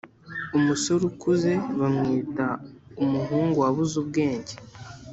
Umusore 0.57 1.03
ukuze 1.11 1.53
bamwita 1.79 2.45
umuhungu 3.03 3.55
wabuze 3.63 3.95
ubwenge 4.03 4.53